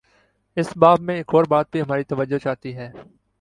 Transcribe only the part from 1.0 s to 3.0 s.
میں ایک اور بات بھی ہماری توجہ چاہتی ہے۔